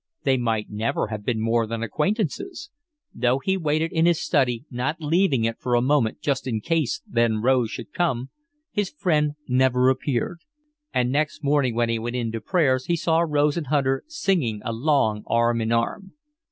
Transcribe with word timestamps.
They 0.23 0.35
might 0.35 0.71
never 0.71 1.09
have 1.09 1.23
been 1.23 1.39
more 1.39 1.67
than 1.67 1.83
acquaintances. 1.83 2.71
Though 3.13 3.37
he 3.37 3.55
waited 3.55 3.91
in 3.91 4.07
his 4.07 4.19
study, 4.19 4.65
not 4.71 4.99
leaving 4.99 5.45
it 5.45 5.59
for 5.59 5.75
a 5.75 5.81
moment 5.83 6.27
in 6.43 6.59
case 6.59 6.97
just 7.01 7.13
then 7.13 7.37
Rose 7.43 7.69
should 7.69 7.93
come, 7.93 8.31
his 8.71 8.89
friend 8.89 9.33
never 9.47 9.91
appeared; 9.91 10.39
and 10.91 11.11
next 11.11 11.43
morning 11.43 11.75
when 11.75 11.89
he 11.89 11.99
went 11.99 12.15
in 12.15 12.31
to 12.31 12.41
prayers 12.41 12.87
he 12.87 12.95
saw 12.95 13.19
Rose 13.19 13.57
and 13.57 13.67
Hunter 13.67 14.03
singing 14.07 14.59
along 14.65 15.21
arm 15.27 15.61
in 15.61 15.71
arm. 15.71 16.13